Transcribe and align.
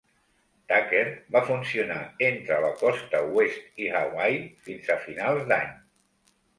"Tucker" 0.71 1.03
va 1.35 1.41
funcionar 1.49 1.99
entre 2.29 2.59
la 2.65 2.73
costa 2.81 3.23
oest 3.39 3.87
i 3.87 3.93
Hawaii 4.01 4.45
fins 4.67 4.95
a 4.97 5.01
finals 5.09 5.51
d'any. 5.55 5.75